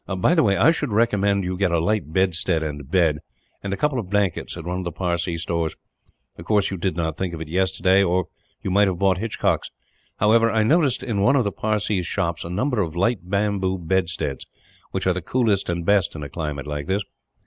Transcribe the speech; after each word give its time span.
"By 0.17 0.33
the 0.33 0.41
way, 0.41 0.57
I 0.57 0.71
should 0.71 0.91
recommend 0.91 1.43
you 1.43 1.51
to 1.51 1.57
get 1.59 1.71
a 1.71 1.77
light 1.77 2.11
bedstead 2.11 2.63
and 2.63 2.89
bed, 2.89 3.19
and 3.61 3.71
a 3.71 3.77
couple 3.77 3.99
of 3.99 4.09
blankets, 4.09 4.57
at 4.57 4.65
one 4.65 4.79
of 4.79 4.83
the 4.83 4.91
Parsee 4.91 5.37
stores. 5.37 5.75
Of 6.39 6.45
course, 6.45 6.71
you 6.71 6.77
did 6.77 6.97
not 6.97 7.15
think 7.15 7.35
of 7.35 7.39
it, 7.41 7.47
yesterday, 7.47 8.01
or 8.01 8.25
you 8.63 8.71
might 8.71 8.87
have 8.87 8.97
bought 8.97 9.19
Hitchcock's. 9.19 9.69
However, 10.17 10.49
I 10.49 10.63
noticed 10.63 11.03
in 11.03 11.21
one 11.21 11.35
of 11.35 11.43
the 11.43 11.51
Parsees' 11.51 12.07
shops 12.07 12.43
a 12.43 12.49
number 12.49 12.81
of 12.81 12.95
light 12.95 13.29
bamboo 13.29 13.77
bedsteads; 13.77 14.47
which 14.89 15.05
are 15.05 15.13
the 15.13 15.21
coolest 15.21 15.69
and 15.69 15.85
best 15.85 16.15
in 16.15 16.23
a 16.23 16.29
climate 16.29 16.65
like 16.65 16.87
this. 16.87 17.03